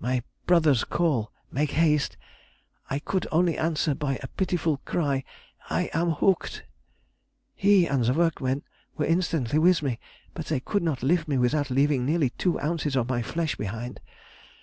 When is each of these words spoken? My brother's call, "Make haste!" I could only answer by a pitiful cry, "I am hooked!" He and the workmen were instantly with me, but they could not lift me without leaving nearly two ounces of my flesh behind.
My 0.00 0.22
brother's 0.46 0.82
call, 0.82 1.30
"Make 1.52 1.72
haste!" 1.72 2.16
I 2.88 2.98
could 2.98 3.26
only 3.30 3.58
answer 3.58 3.94
by 3.94 4.18
a 4.22 4.26
pitiful 4.28 4.78
cry, 4.86 5.24
"I 5.68 5.90
am 5.92 6.12
hooked!" 6.12 6.64
He 7.54 7.84
and 7.84 8.02
the 8.02 8.14
workmen 8.14 8.62
were 8.96 9.04
instantly 9.04 9.58
with 9.58 9.82
me, 9.82 10.00
but 10.32 10.46
they 10.46 10.60
could 10.60 10.82
not 10.82 11.02
lift 11.02 11.28
me 11.28 11.36
without 11.36 11.68
leaving 11.68 12.06
nearly 12.06 12.30
two 12.30 12.58
ounces 12.60 12.96
of 12.96 13.10
my 13.10 13.20
flesh 13.20 13.56
behind. 13.56 14.00